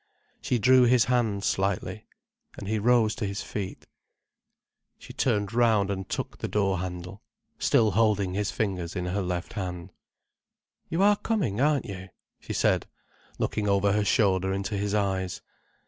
[0.41, 2.07] She drew his hand slightly.
[2.57, 3.85] And he rose to his feet.
[4.97, 7.21] She turned round and took the door handle,
[7.59, 9.91] still holding his fingers in her left hand.
[10.89, 12.09] "You are coming, aren't you?"
[12.39, 12.87] she said,
[13.37, 15.43] looking over her shoulder into his eyes.